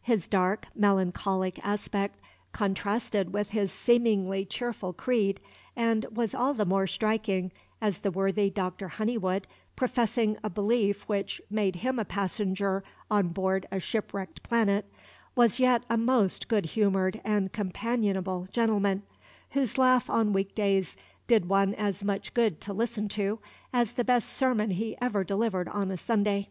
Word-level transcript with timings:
His 0.00 0.26
dark, 0.26 0.66
melancholic 0.74 1.60
aspect 1.62 2.18
contrasted 2.54 3.34
with 3.34 3.50
his 3.50 3.70
seemingly 3.70 4.46
cheerful 4.46 4.94
creed, 4.94 5.40
and 5.76 6.06
was 6.10 6.34
all 6.34 6.54
the 6.54 6.64
more 6.64 6.86
striking, 6.86 7.52
as 7.82 7.98
the 7.98 8.10
worthy 8.10 8.48
Dr. 8.48 8.88
Honeywood, 8.88 9.46
professing 9.76 10.38
a 10.42 10.48
belief 10.48 11.02
which 11.06 11.42
made 11.50 11.76
him 11.76 11.98
a 11.98 12.04
passenger 12.06 12.82
on 13.10 13.28
board 13.28 13.66
a 13.70 13.78
shipwrecked 13.78 14.42
planet, 14.42 14.86
was 15.36 15.60
yet 15.60 15.82
a 15.90 15.98
most 15.98 16.48
good 16.48 16.64
humored 16.64 17.20
and 17.22 17.52
companionable 17.52 18.48
gentleman, 18.50 19.02
whose 19.50 19.76
laugh 19.76 20.08
on 20.08 20.32
week 20.32 20.54
days 20.54 20.96
did 21.26 21.46
one 21.46 21.74
as 21.74 22.02
much 22.02 22.32
good 22.32 22.58
to 22.62 22.72
listen 22.72 23.06
to 23.10 23.38
as 23.70 23.92
the 23.92 24.02
best 24.04 24.30
sermon 24.30 24.70
he 24.70 24.96
ever 25.02 25.22
delivered 25.24 25.68
on 25.68 25.90
a 25.90 25.98
Sunday. 25.98 26.48